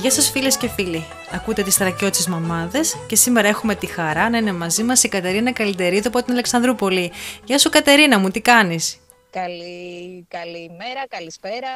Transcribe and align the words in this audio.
Γεια 0.00 0.10
σας 0.10 0.30
φίλες 0.30 0.56
και 0.56 0.68
φίλοι. 0.68 1.04
Ακούτε 1.32 1.62
τις 1.62 1.74
Στρακιώτες 1.74 2.26
Μαμάδες 2.26 2.96
και 3.06 3.16
σήμερα 3.16 3.48
έχουμε 3.48 3.74
τη 3.74 3.86
χαρά 3.86 4.30
να 4.30 4.38
είναι 4.38 4.52
μαζί 4.52 4.82
μας 4.82 5.02
η 5.02 5.08
Κατερίνα 5.08 5.52
Καλυτερίδου 5.52 6.08
από 6.08 6.22
την 6.22 6.32
Αλεξανδρούπολη. 6.32 7.12
Γεια 7.44 7.58
σου 7.58 7.68
Κατερίνα 7.70 8.18
μου, 8.18 8.30
τι 8.30 8.40
κάνεις; 8.40 8.98
Καλή, 9.30 10.26
καλημέρα, 10.28 11.06
καλησπέρα. 11.08 11.68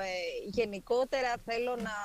Ε, 0.00 0.04
γενικότερα 0.50 1.32
θέλω 1.44 1.70
να, 1.76 1.96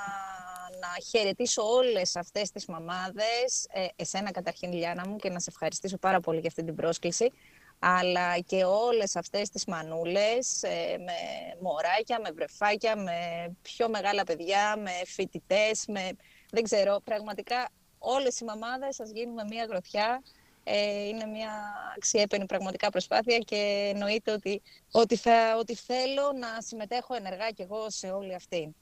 να 0.79 0.87
χαιρετήσω 1.09 1.61
όλες 1.61 2.15
αυτές 2.15 2.51
τις 2.51 2.65
μαμάδες, 2.65 3.67
ε, 3.73 3.85
εσένα 3.95 4.31
καταρχήν 4.31 4.73
Λιάνα 4.73 5.07
μου 5.07 5.15
και 5.15 5.29
να 5.29 5.39
σε 5.39 5.49
ευχαριστήσω 5.49 5.97
πάρα 5.97 6.19
πολύ 6.19 6.39
για 6.39 6.47
αυτή 6.49 6.63
την 6.63 6.75
πρόσκληση 6.75 7.31
αλλά 7.79 8.39
και 8.39 8.63
όλες 8.63 9.15
αυτές 9.15 9.49
τις 9.49 9.65
μανούλες 9.65 10.63
ε, 10.63 10.97
με 10.97 11.13
μωράκια, 11.61 12.19
με 12.23 12.31
βρεφάκια, 12.31 12.95
με 12.95 13.49
πιο 13.61 13.89
μεγάλα 13.89 14.23
παιδιά, 14.23 14.77
με 14.77 14.91
φοιτητές, 15.05 15.83
με... 15.87 16.09
δεν 16.51 16.63
ξέρω, 16.63 17.01
πραγματικά 17.03 17.69
όλες 17.99 18.39
οι 18.39 18.43
μαμάδες 18.43 18.95
σας 18.95 19.11
γίνουμε 19.11 19.43
μία 19.49 19.65
γροθιά. 19.69 20.23
Ε, 20.63 21.07
είναι 21.07 21.25
μια 21.25 21.51
αξιέπαινη 21.95 22.45
πραγματικά 22.45 22.89
προσπάθεια 22.89 23.37
και 23.37 23.91
εννοείται 23.93 24.31
ότι, 24.31 24.61
ότι, 24.91 25.15
θα, 25.15 25.55
ότι 25.59 25.75
θέλω 25.75 26.31
να 26.39 26.61
συμμετέχω 26.61 27.15
ενεργά 27.15 27.49
κι 27.49 27.61
εγώ 27.61 27.89
σε 27.89 28.07
όλη 28.07 28.33
αυτή. 28.33 28.75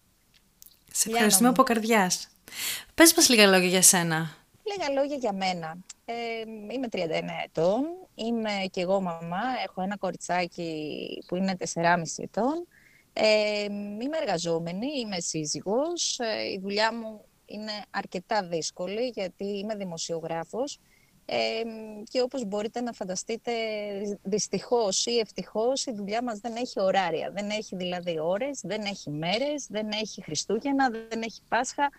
Σε 0.92 1.10
ευχαριστούμε 1.10 1.50
από 1.50 1.64
καρδιάς. 1.64 2.28
Πες 2.94 3.14
μας 3.14 3.30
λίγα 3.30 3.48
λόγια 3.48 3.68
για 3.68 3.82
σένα. 3.82 4.38
Λίγα 4.64 4.90
λόγια 5.02 5.16
για 5.16 5.34
μένα. 5.34 5.78
Ε, 6.06 6.14
είμαι 6.74 6.88
39 6.92 7.00
ετών, 7.44 8.07
είμαι 8.18 8.52
και 8.72 8.82
εγώ 8.82 9.02
μαμά, 9.02 9.42
έχω 9.66 9.82
ένα 9.82 9.98
κοριτσάκι 9.98 11.24
που 11.28 11.36
είναι 11.36 11.58
4,5 11.74 12.02
ετών. 12.18 12.68
Ε, 13.14 13.64
είμαι 13.64 14.18
εργαζόμενη, 14.22 14.88
είμαι 15.00 15.20
σύζυγος. 15.20 16.20
Ε, 16.20 16.52
η 16.52 16.60
δουλειά 16.60 16.94
μου 16.94 17.26
είναι 17.46 17.72
αρκετά 17.90 18.44
δύσκολη 18.44 19.08
γιατί 19.08 19.46
είμαι 19.46 19.76
δημοσιογράφος 19.76 20.80
ε, 21.26 21.62
και 22.04 22.22
όπως 22.22 22.46
μπορείτε 22.46 22.82
να 22.82 22.94
φανταστείτε 22.94 23.52
δυστυχώς 24.24 25.06
ή 25.06 25.18
ευτυχώς 25.18 25.86
η 25.86 25.94
δουλειά 25.94 26.24
μας 26.24 26.40
δεν 26.40 26.56
έχει 26.56 26.80
ωράρια. 26.80 27.32
Δεν 27.32 27.50
έχει 27.50 27.76
δηλαδή 27.76 28.20
ώρες, 28.20 28.62
δεν 28.64 28.82
έχει 28.82 29.10
μέρες, 29.10 29.68
δεν 29.70 29.90
έχει 29.92 30.24
Χριστούγεννα, 30.24 30.90
δεν 30.90 31.22
έχει 31.22 31.42
Πάσχα. 31.48 31.90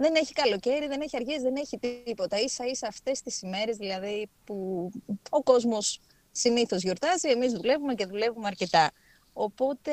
Δεν 0.00 0.14
έχει 0.14 0.32
καλοκαίρι, 0.32 0.86
δεν 0.86 1.00
έχει 1.00 1.16
αργίες, 1.16 1.42
δεν 1.42 1.56
έχει 1.56 1.78
τίποτα. 2.04 2.40
Ίσα 2.40 2.66
ίσα 2.66 2.86
αυτές 2.86 3.22
τις 3.22 3.42
ημέρες 3.42 3.76
δηλαδή 3.76 4.30
που 4.44 4.90
ο 5.30 5.42
κόσμος 5.42 6.00
συνήθως 6.30 6.82
γιορτάζει, 6.82 7.28
εμείς 7.28 7.52
δουλεύουμε 7.52 7.94
και 7.94 8.06
δουλεύουμε 8.06 8.46
αρκετά. 8.46 8.90
Οπότε, 9.32 9.92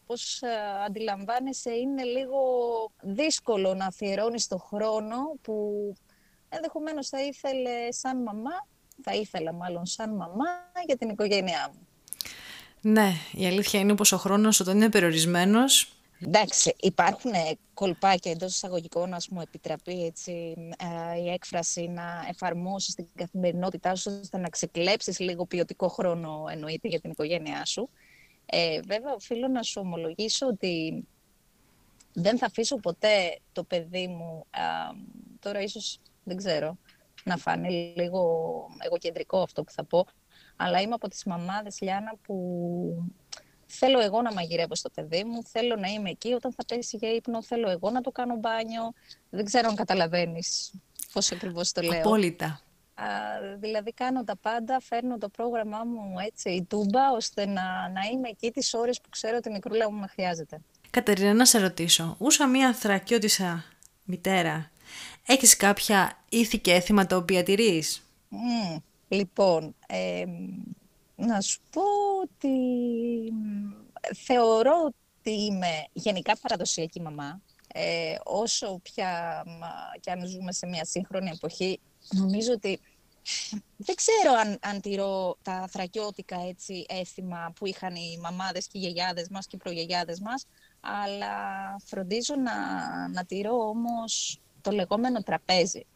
όπως 0.00 0.42
ε, 0.42 0.48
αντιλαμβάνεσαι, 0.86 1.70
είναι 1.70 2.02
λίγο 2.02 2.40
δύσκολο 3.02 3.74
να 3.74 3.86
αφιερώνεις 3.86 4.48
το 4.48 4.58
χρόνο 4.58 5.16
που 5.42 5.94
ενδεχομένως 6.48 7.08
θα 7.08 7.22
ήθελε 7.22 7.92
σαν 7.92 8.22
μαμά, 8.22 8.66
θα 9.02 9.14
ήθελα 9.14 9.52
μάλλον 9.52 9.86
σαν 9.86 10.10
μαμά 10.10 10.46
για 10.86 10.96
την 10.96 11.08
οικογένειά 11.08 11.70
μου. 11.72 11.86
Ναι, 12.80 13.12
η 13.32 13.46
αλήθεια 13.46 13.80
είναι 13.80 13.94
πως 13.94 14.12
ο 14.12 14.16
χρόνος 14.16 14.60
όταν 14.60 14.76
είναι 14.76 14.90
περιορισμένος 14.90 15.92
Εντάξει, 16.26 16.74
υπάρχουν 16.80 17.32
κολπάκια 17.74 18.30
εντός 18.30 18.54
εισαγωγικών, 18.54 19.08
να 19.08 19.16
μου 19.30 19.40
επιτραπεί 19.40 20.04
έτσι, 20.04 20.54
ε, 21.12 21.18
η 21.18 21.28
έκφραση 21.28 21.88
να 21.88 22.26
εφαρμόσεις 22.28 22.94
την 22.94 23.06
καθημερινότητά 23.14 23.94
σου 23.94 24.18
ώστε 24.22 24.38
να 24.38 24.48
ξεκλέψεις 24.48 25.18
λίγο 25.18 25.46
ποιοτικό 25.46 25.88
χρόνο 25.88 26.44
εννοείται 26.50 26.88
για 26.88 27.00
την 27.00 27.10
οικογένειά 27.10 27.64
σου. 27.64 27.90
Ε, 28.46 28.80
βέβαια, 28.80 29.14
οφείλω 29.14 29.48
να 29.48 29.62
σου 29.62 29.80
ομολογήσω 29.84 30.46
ότι 30.46 31.04
δεν 32.12 32.38
θα 32.38 32.46
αφήσω 32.46 32.76
ποτέ 32.76 33.38
το 33.52 33.64
παιδί 33.64 34.06
μου, 34.06 34.46
τώρα 35.40 35.60
ίσως 35.60 36.00
δεν 36.24 36.36
ξέρω, 36.36 36.78
να 37.24 37.36
φανεί 37.36 37.92
λίγο 37.96 38.46
εγωκεντρικό 38.78 39.42
αυτό 39.42 39.64
που 39.64 39.72
θα 39.72 39.84
πω, 39.84 40.06
αλλά 40.56 40.80
είμαι 40.80 40.94
από 40.94 41.08
τις 41.08 41.24
μαμάδες, 41.24 41.80
Λιάννα, 41.80 42.14
που 42.22 43.12
Θέλω 43.74 44.00
εγώ 44.00 44.22
να 44.22 44.32
μαγειρεύω 44.32 44.74
στο 44.74 44.90
παιδί 44.90 45.24
μου, 45.24 45.42
θέλω 45.44 45.76
να 45.76 45.88
είμαι 45.88 46.10
εκεί 46.10 46.32
όταν 46.32 46.52
θα 46.52 46.64
πέσει 46.64 46.96
για 46.96 47.12
ύπνο, 47.12 47.42
θέλω 47.42 47.70
εγώ 47.70 47.90
να 47.90 48.00
το 48.00 48.10
κάνω 48.10 48.36
μπάνιο. 48.36 48.92
Δεν 49.30 49.44
ξέρω 49.44 49.68
αν 49.68 49.74
καταλαβαίνεις 49.74 50.72
πώς 51.12 51.32
ακριβώς 51.32 51.72
το 51.72 51.82
λέω. 51.82 52.00
Απόλυτα. 52.00 52.60
Α, 52.94 53.04
δηλαδή 53.58 53.92
κάνω 53.92 54.24
τα 54.24 54.36
πάντα, 54.36 54.80
φέρνω 54.80 55.18
το 55.18 55.28
πρόγραμμά 55.28 55.84
μου 55.84 56.14
έτσι 56.26 56.50
η 56.50 56.62
τούμπα, 56.62 57.10
ώστε 57.12 57.46
να, 57.46 57.88
να 57.88 58.00
είμαι 58.12 58.28
εκεί 58.28 58.50
τις 58.50 58.74
ώρες 58.74 59.00
που 59.00 59.08
ξέρω 59.08 59.36
ότι 59.36 59.48
η 59.48 59.52
μικρούλα 59.52 59.90
μου 59.90 59.98
με 59.98 60.06
χρειάζεται. 60.06 60.60
Κατερίνα, 60.90 61.34
να 61.34 61.44
σε 61.44 61.58
ρωτήσω, 61.58 62.16
ούσα 62.18 62.46
μία 62.46 62.74
θρακιώτησα 62.74 63.64
μητέρα, 64.04 64.70
έχεις 65.26 65.56
κάποια 65.56 66.18
ήθη 66.28 66.58
και 66.58 66.72
έθιμα 66.72 67.06
τα 67.06 67.16
οποία 67.16 67.42
τηρείς; 67.42 68.02
Mm, 68.30 68.82
λοιπόν, 69.08 69.74
ε, 69.86 70.24
να 71.14 71.40
σου 71.40 71.60
πω 71.70 71.82
ότι 72.22 72.56
θεωρώ 74.14 74.84
ότι 74.84 75.30
είμαι 75.30 75.86
γενικά 75.92 76.36
παραδοσιακή 76.38 77.00
μαμά. 77.00 77.40
Ε, 77.74 78.14
όσο 78.24 78.80
πια 78.82 79.42
και 80.00 80.10
αν 80.10 80.26
ζούμε 80.26 80.52
σε 80.52 80.66
μια 80.66 80.84
σύγχρονη 80.84 81.30
εποχή, 81.30 81.80
νομίζω 82.08 82.52
ότι 82.52 82.80
δεν 83.76 83.94
ξέρω 83.94 84.32
αν, 84.40 84.58
αν 84.62 84.80
τηρώ 84.80 85.36
τα 85.42 85.66
θρακιώτικα 85.70 86.40
έτσι 86.48 86.86
έθιμα 86.88 87.52
που 87.56 87.66
είχαν 87.66 87.94
οι 87.94 88.18
μαμάδες 88.22 88.66
και 88.66 88.78
οι 88.78 88.80
γιαγιάδες 88.80 89.28
μας 89.28 89.46
και 89.46 89.56
οι 89.56 89.58
προγιαγιάδες 89.58 90.20
μας, 90.20 90.46
αλλά 90.80 91.36
φροντίζω 91.84 92.34
να, 92.34 92.54
να 93.08 93.24
τηρώ 93.24 93.68
όμως 93.68 94.40
το 94.60 94.70
λεγόμενο 94.70 95.22
τραπέζι 95.22 95.86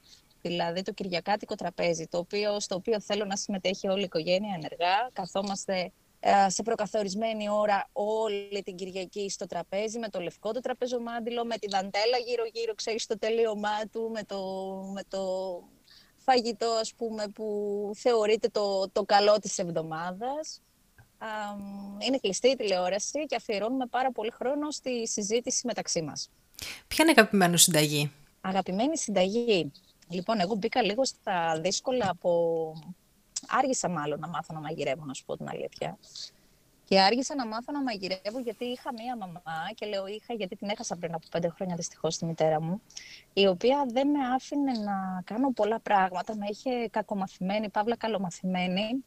δηλαδή 0.49 0.83
το 0.83 0.93
Κυριακάτικο 0.93 1.55
τραπέζι, 1.55 2.07
το 2.07 2.19
οποίο, 2.19 2.61
στο 2.61 2.75
οποίο 2.75 3.01
θέλω 3.01 3.25
να 3.25 3.37
συμμετέχει 3.37 3.89
όλη 3.89 4.01
η 4.01 4.05
οικογένεια 4.05 4.55
ενεργά. 4.55 5.11
Καθόμαστε 5.13 5.93
ε, 6.21 6.49
σε 6.49 6.63
προκαθορισμένη 6.63 7.49
ώρα 7.49 7.89
όλη 7.93 8.63
την 8.65 8.77
Κυριακή 8.77 9.31
στο 9.31 9.47
τραπέζι, 9.47 9.99
με 9.99 10.09
το 10.09 10.21
λευκό 10.21 10.53
το 10.53 10.61
τραπεζομάντιλο, 10.61 11.45
με 11.45 11.57
τη 11.59 11.69
δαντέλα 11.69 12.19
γύρω-γύρω, 12.27 12.75
ξέρεις, 12.75 13.07
το 13.07 13.19
τελείωμά 13.19 13.87
του, 13.93 14.11
με 14.13 14.23
το, 14.25 14.41
με 14.93 15.03
το 15.09 15.23
φαγητό, 16.17 16.69
ας 16.69 16.95
πούμε, 16.95 17.29
που 17.29 17.91
θεωρείται 17.95 18.49
το, 18.49 18.89
το 18.93 19.05
καλό 19.05 19.39
της 19.39 19.59
εβδομάδας. 19.59 20.61
Είναι 22.07 22.19
κλειστή 22.19 22.49
η 22.49 22.57
τηλεόραση 22.57 23.27
και 23.27 23.37
αφιερώνουμε 23.37 23.87
πάρα 23.87 24.13
πολύ 24.13 24.31
χρόνο 24.31 24.71
στη 24.71 25.09
συζήτηση 25.09 25.67
μεταξύ 25.67 26.03
μας. 26.03 26.31
Ποια 26.89 27.05
είναι 27.05 27.15
αγαπημένο 27.17 27.57
συνταγή; 27.57 28.13
Αγαπημένη 28.41 28.99
συνταγή. 28.99 29.73
Λοιπόν, 30.09 30.41
εγώ 30.41 30.55
μπήκα 30.55 30.83
λίγο 30.83 31.05
στα 31.05 31.61
δύσκολα 31.61 32.09
από... 32.11 32.73
Άργησα 33.49 33.89
μάλλον 33.89 34.21
να 34.21 34.29
μάθω 34.29 34.55
να 34.55 34.61
μαγειρεύω, 34.61 35.05
να 35.05 35.15
σου 35.15 35.25
πω 35.25 35.37
την 35.37 35.49
αλήθεια. 35.49 35.99
Και 36.85 37.01
άργησα 37.01 37.35
να 37.35 37.47
μάθω 37.47 37.73
να 37.73 37.83
μαγειρεύω 37.83 38.39
γιατί 38.39 38.65
είχα 38.65 38.93
μία 38.93 39.17
μαμά 39.17 39.71
και 39.75 39.87
λέω 39.87 40.07
είχα 40.07 40.35
γιατί 40.35 40.57
την 40.57 40.69
έχασα 40.69 40.97
πριν 40.97 41.15
από 41.15 41.27
πέντε 41.31 41.49
χρόνια 41.49 41.77
δυστυχώς 41.77 42.17
τη 42.17 42.25
μητέρα 42.25 42.61
μου 42.61 42.81
η 43.33 43.47
οποία 43.47 43.87
δεν 43.89 44.09
με 44.09 44.19
άφηνε 44.35 44.73
να 44.73 45.23
κάνω 45.25 45.53
πολλά 45.53 45.81
πράγματα, 45.81 46.37
με 46.37 46.47
είχε 46.51 46.89
κακομαθημένη, 46.89 47.69
παύλα 47.69 47.97
καλομαθημένη 47.97 49.05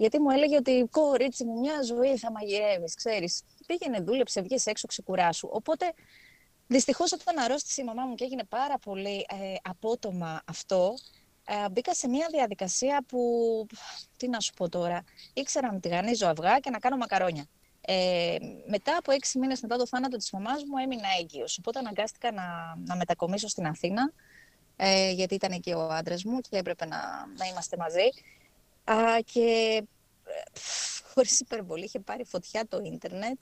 γιατί 0.00 0.20
μου 0.20 0.30
έλεγε 0.30 0.56
ότι 0.56 0.88
κορίτσι 0.90 1.44
μου 1.44 1.60
μια 1.60 1.82
ζωή 1.82 2.16
θα 2.16 2.30
μαγειρεύεις, 2.30 2.94
ξέρεις. 2.94 3.42
Πήγαινε, 3.66 4.00
δούλεψε, 4.00 4.40
βγες 4.40 4.66
έξω, 4.66 4.86
ξεκουράσου. 4.86 5.48
Οπότε 5.52 5.92
Δυστυχώς, 6.72 7.12
όταν 7.12 7.38
αρρώστησε 7.38 7.80
η 7.80 7.84
μαμά 7.84 8.04
μου 8.04 8.14
και 8.14 8.24
έγινε 8.24 8.44
πάρα 8.44 8.78
πολύ 8.78 9.26
ε, 9.28 9.54
απότομα 9.62 10.42
αυτό, 10.44 10.94
ε, 11.44 11.68
μπήκα 11.70 11.94
σε 11.94 12.08
μια 12.08 12.28
διαδικασία 12.30 13.04
που, 13.08 13.20
τι 14.16 14.28
να 14.28 14.40
σου 14.40 14.52
πω 14.52 14.68
τώρα, 14.68 15.04
ήξερα 15.32 15.72
να 15.72 15.80
τηγανίζω 15.80 16.26
αυγά 16.26 16.58
και 16.58 16.70
να 16.70 16.78
κάνω 16.78 16.96
μακαρόνια. 16.96 17.46
Ε, 17.80 18.36
μετά 18.66 18.96
από 18.96 19.12
έξι 19.12 19.38
μήνες 19.38 19.60
μετά 19.60 19.76
το 19.76 19.86
θάνατο 19.86 20.16
της 20.16 20.30
μαμάς 20.30 20.64
μου 20.64 20.76
έμεινα 20.76 21.08
έγκυος, 21.20 21.58
οπότε 21.58 21.78
αναγκάστηκα 21.78 22.32
να, 22.32 22.76
να 22.86 22.96
μετακομίσω 22.96 23.48
στην 23.48 23.66
Αθήνα, 23.66 24.12
ε, 24.76 25.10
γιατί 25.10 25.34
ήταν 25.34 25.52
εκεί 25.52 25.72
ο 25.72 25.88
άντρας 25.88 26.24
μου 26.24 26.40
και 26.40 26.56
έπρεπε 26.56 26.86
να, 26.86 26.98
να 27.36 27.46
είμαστε 27.46 27.76
μαζί. 27.76 28.08
Α, 28.84 29.20
και 29.32 29.76
ε, 30.24 30.60
χωρίς 31.14 31.40
υπερβολή 31.40 31.84
είχε 31.84 32.00
πάρει 32.00 32.24
φωτιά 32.24 32.66
το 32.68 32.80
ίντερνετ 32.84 33.40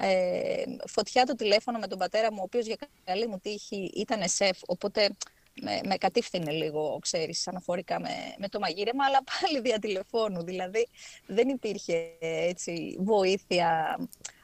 ε, 0.00 0.64
φωτιά 0.86 1.24
το 1.24 1.34
τηλέφωνο 1.34 1.78
με 1.78 1.86
τον 1.86 1.98
πατέρα 1.98 2.32
μου, 2.32 2.38
ο 2.40 2.42
οποίος 2.42 2.66
για 2.66 2.76
καλή 3.04 3.26
μου 3.26 3.38
τύχη 3.38 3.90
ήταν 3.94 4.28
σεφ, 4.28 4.58
οπότε 4.66 5.16
με, 5.60 5.80
με 5.84 5.96
κατήφθηνε 5.96 6.50
λίγο, 6.50 6.98
ξέρεις, 7.00 7.48
αναφορικά 7.48 8.00
με, 8.00 8.34
με 8.38 8.48
το 8.48 8.58
μαγείρεμα, 8.58 9.04
αλλά 9.04 9.18
πάλι 9.24 9.60
δια 9.60 9.78
τηλεφώνου, 9.78 10.42
δηλαδή 10.42 10.88
δεν 11.26 11.48
υπήρχε 11.48 12.16
έτσι 12.20 12.96
βοήθεια 13.00 13.98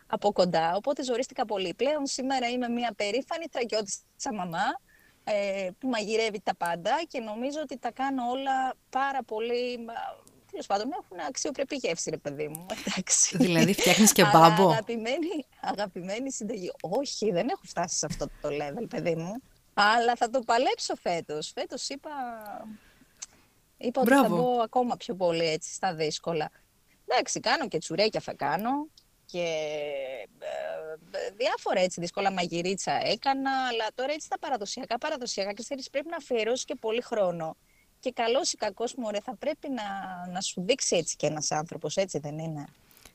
από 0.06 0.32
κοντά, 0.32 0.74
οπότε 0.76 1.02
ζορίστηκα 1.02 1.44
πολύ. 1.44 1.74
Πλέον 1.74 2.06
σήμερα 2.06 2.48
είμαι 2.48 2.68
μια 2.68 2.92
περήφανη 2.96 3.46
τραγιώτησα 3.50 4.34
μαμά, 4.34 4.80
ε, 5.24 5.68
που 5.78 5.88
μαγειρεύει 5.88 6.40
τα 6.40 6.54
πάντα 6.56 7.02
και 7.08 7.20
νομίζω 7.20 7.60
ότι 7.62 7.78
τα 7.78 7.90
κάνω 7.90 8.30
όλα 8.30 8.74
πάρα 8.90 9.22
πολύ, 9.22 9.78
τέλος 10.54 10.66
πάντων 10.66 10.90
έχουν 11.02 11.26
αξιοπρεπή 11.28 11.76
γεύση, 11.76 12.10
ρε 12.10 12.16
παιδί 12.16 12.48
μου. 12.48 12.66
Εντάξει. 12.86 13.36
Δηλαδή 13.36 13.72
φτιάχνεις 13.72 14.12
και 14.12 14.24
μπάμπο. 14.24 14.68
αγαπημένη, 14.68 15.46
αγαπημένη 15.60 16.32
συνταγή. 16.32 16.72
Όχι, 16.80 17.30
δεν 17.30 17.48
έχω 17.48 17.62
φτάσει 17.64 17.96
σε 17.96 18.06
αυτό 18.06 18.26
το 18.40 18.48
level, 18.48 18.86
παιδί 18.88 19.14
μου. 19.14 19.42
Αλλά 19.74 20.14
θα 20.16 20.30
το 20.30 20.40
παλέψω 20.40 20.94
φέτος. 20.94 21.52
Φέτος 21.54 21.88
είπα. 21.88 22.10
Είπα 23.76 24.00
ότι 24.00 24.10
θα 24.10 24.28
μπω 24.28 24.60
ακόμα 24.60 24.96
πιο 24.96 25.14
πολύ 25.14 25.46
έτσι 25.48 25.74
στα 25.74 25.94
δύσκολα. 25.94 26.50
Εντάξει, 27.06 27.40
κάνω 27.40 27.68
και 27.68 27.78
τσουρέκια 27.78 28.20
θα 28.20 28.34
κάνω 28.34 28.70
και 29.26 29.46
ε, 30.38 31.30
διάφορα 31.36 31.80
έτσι 31.80 32.00
δύσκολα 32.00 32.32
μαγειρίτσα 32.32 32.92
έκανα, 32.92 33.50
αλλά 33.68 33.86
τώρα 33.94 34.12
έτσι 34.12 34.28
τα 34.28 34.38
παραδοσιακά, 34.38 34.98
παραδοσιακά, 34.98 35.52
ξέρεις, 35.54 35.90
πρέπει 35.90 36.08
να 36.08 36.16
αφιερώσει 36.16 36.64
και 36.64 36.74
πολύ 36.74 37.00
χρόνο. 37.00 37.56
Και 38.04 38.12
καλός 38.12 38.52
ή 38.52 38.56
κακός 38.56 38.94
μου, 38.94 39.06
θα 39.22 39.34
πρέπει 39.34 39.68
να, 39.68 39.82
να 40.32 40.40
σου 40.40 40.62
δείξει 40.64 40.96
έτσι 40.96 41.16
και 41.16 41.26
ένας 41.26 41.50
άνθρωπος, 41.50 41.96
έτσι 41.96 42.18
δεν 42.18 42.38
είναι; 42.38 42.66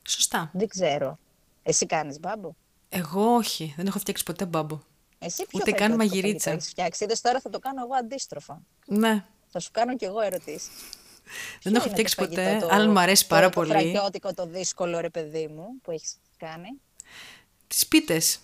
Σωστά. 0.08 0.50
Δεν 0.52 0.68
ξέρω. 0.68 1.18
Εσύ 1.62 1.86
κάνεις 1.86 2.20
μπάμπο; 2.20 2.50
Εγώ 2.88 3.34
όχι, 3.34 3.74
δεν 3.76 3.86
έχω 3.86 3.98
φτιάξει 3.98 4.24
ποτέ 4.24 4.46
μπάμπο. 4.46 4.80
Εσύ 5.18 5.46
ποιο 5.46 5.58
Ούτε 5.60 5.72
καν 5.72 5.94
μαγειρίτσα. 5.94 6.50
Έχεις 6.50 6.68
φτιάξει. 6.68 7.04
Είδες 7.04 7.20
τώρα 7.20 7.40
θα 7.40 7.50
το 7.50 7.58
κάνω 7.58 7.82
εγώ 7.82 7.94
αντίστροφα. 7.94 8.62
Ναι. 8.86 9.24
Θα 9.48 9.60
σου 9.60 9.70
κάνω 9.72 9.96
κι 9.96 10.04
εγώ 10.04 10.20
ερωτήσεις. 10.20 10.70
Δεν 11.62 11.74
έχω 11.74 11.88
φτιάξει 11.88 12.16
ποτέ, 12.16 12.66
αλλά 12.70 12.88
μου 12.88 12.98
αρέσει 12.98 13.26
πάρα 13.26 13.48
το, 13.48 13.60
πολύ. 13.60 13.98
Το 14.20 14.34
το 14.34 14.46
δύσκολο 14.46 15.00
ρε 15.00 15.10
παιδί 15.10 15.46
μου 15.46 15.66
που 15.82 15.90
έχεις 15.90 16.14
κάνει; 16.36 16.68
Τις 17.66 17.86
πίτες. 17.86 18.38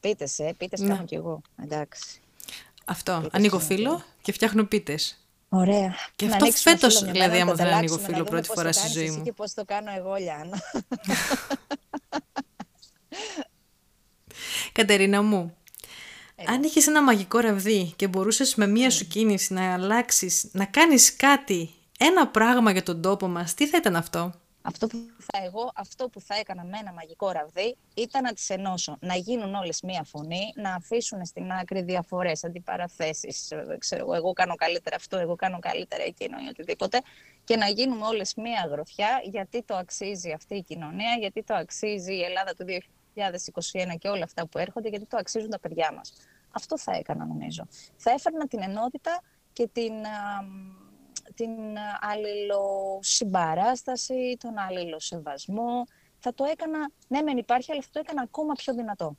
Πίτες, 0.00 0.38
ε, 0.38 0.54
πίτες 0.58 0.80
ναι. 0.80 0.88
κάνω 0.88 1.04
κι 1.04 1.14
εγώ, 1.14 1.40
εντάξει. 1.62 2.20
Αυτό, 2.84 3.12
πίτες 3.16 3.30
ανοίγω 3.32 3.58
φίλο 3.58 4.04
και 4.22 4.32
φτιάχνω 4.32 4.64
πίτες. 4.64 5.16
Ωραία. 5.54 5.94
Και 6.16 6.26
να 6.26 6.36
αυτό 6.36 6.52
φέτος, 6.52 7.04
δηλαδή, 7.04 7.40
άμα 7.40 7.52
δεν 7.52 7.66
ανοίγω 7.66 7.98
φίλο 7.98 8.24
πρώτη 8.24 8.48
φορά 8.48 8.72
στη 8.72 8.88
ζωή 8.88 9.10
μου. 9.10 9.22
Και 9.22 9.32
πώς 9.32 9.54
το 9.54 9.64
κάνω 9.64 9.90
εγώ, 9.96 10.14
Λιάννα. 10.14 10.60
Κατερίνα 14.72 15.22
μου, 15.22 15.56
αν 16.46 16.62
είχες 16.62 16.86
ένα 16.86 17.02
μαγικό 17.02 17.38
ραβδί 17.38 17.92
και 17.96 18.08
μπορούσες 18.08 18.54
με 18.54 18.66
μία 18.66 18.90
σου 18.90 19.06
κίνηση 19.06 19.52
να 19.52 19.72
αλλάξεις, 19.72 20.48
να 20.52 20.64
κάνεις 20.64 21.16
κάτι, 21.16 21.70
ένα 21.98 22.28
πράγμα 22.28 22.70
για 22.70 22.82
τον 22.82 23.02
τόπο 23.02 23.28
μας, 23.28 23.54
τι 23.54 23.68
θα 23.68 23.76
ήταν 23.76 23.96
αυτό; 23.96 24.32
Αυτό 24.62 24.86
που 24.86 24.96
θα 25.18 25.44
εγώ, 25.44 25.72
αυτό 25.74 26.08
που 26.08 26.20
θα 26.20 26.34
έκανα 26.34 26.64
με 26.64 26.78
ένα 26.78 26.92
μαγικό 26.92 27.30
ραβδί 27.30 27.76
ήταν 27.94 28.22
να 28.22 28.32
τις 28.32 28.50
ενώσω, 28.50 28.96
να 29.00 29.14
γίνουν 29.14 29.54
όλες 29.54 29.80
μία 29.82 30.04
φωνή, 30.04 30.52
να 30.54 30.74
αφήσουν 30.74 31.24
στην 31.24 31.52
άκρη 31.52 31.82
διαφορές, 31.82 32.44
αντιπαραθέσεις, 32.44 33.52
ξέρω, 33.78 34.14
εγώ 34.14 34.32
κάνω 34.32 34.54
καλύτερα 34.54 34.96
αυτό, 34.96 35.16
εγώ 35.16 35.36
κάνω 35.36 35.58
καλύτερα 35.58 36.02
εκείνο 36.02 36.38
ή 36.38 36.48
οτιδήποτε 36.48 37.00
και 37.44 37.56
να 37.56 37.66
γίνουμε 37.66 38.06
όλες 38.06 38.34
μία 38.34 38.68
γροθιά 38.70 39.20
γιατί 39.24 39.62
το 39.62 39.76
αξίζει 39.76 40.32
αυτή 40.32 40.54
η 40.54 40.62
κοινωνία, 40.62 41.16
γιατί 41.18 41.42
το 41.42 41.54
αξίζει 41.54 42.14
η 42.14 42.22
Ελλάδα 42.22 42.54
του 42.54 42.64
2021 42.64 43.98
και 43.98 44.08
όλα 44.08 44.24
αυτά 44.24 44.46
που 44.46 44.58
έρχονται, 44.58 44.88
γιατί 44.88 45.06
το 45.06 45.16
αξίζουν 45.16 45.50
τα 45.50 45.58
παιδιά 45.58 45.92
μας. 45.96 46.12
Αυτό 46.50 46.78
θα 46.78 46.92
έκανα 46.92 47.24
νομίζω. 47.24 47.66
Θα 47.96 48.10
έφερνα 48.10 48.46
την 48.46 48.62
ενότητα 48.62 49.22
και 49.52 49.68
την, 49.72 49.92
την 51.32 51.50
αλληλοσυμπαράσταση, 52.00 54.36
τον 54.38 54.58
αλληλοσεβασμό. 54.58 55.86
Θα 56.18 56.34
το 56.34 56.44
έκανα, 56.44 56.90
ναι 57.08 57.22
μεν 57.22 57.36
υπάρχει, 57.36 57.72
αλλά 57.72 57.80
θα 57.80 57.88
το 57.92 58.00
έκανα 58.04 58.22
ακόμα 58.22 58.54
πιο 58.54 58.74
δυνατό. 58.74 59.16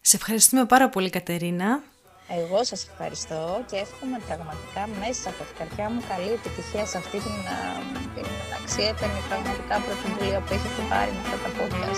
Σε 0.00 0.16
ευχαριστούμε 0.16 0.66
πάρα 0.66 0.88
πολύ 0.88 1.10
Κατερίνα. 1.10 1.82
Εγώ 2.30 2.64
σας 2.64 2.88
ευχαριστώ 2.88 3.64
και 3.70 3.76
εύχομαι 3.76 4.18
πραγματικά 4.26 4.82
μέσα 5.02 5.28
από 5.32 5.42
την 5.48 5.56
καρδιά 5.58 5.90
μου 5.90 6.00
καλή 6.08 6.30
επιτυχία 6.38 6.84
σε 6.86 6.96
αυτή 6.98 7.18
την, 7.26 7.38
την 8.14 8.26
αξιέπαινη 8.58 9.20
πραγματικά 9.28 9.74
πρωτοβουλία 9.84 10.38
που 10.40 10.52
έχετε 10.56 10.82
πάρει 10.90 11.10
με 11.12 11.20
αυτά 11.24 11.36
τα 11.44 11.50
πόδια 11.56 11.88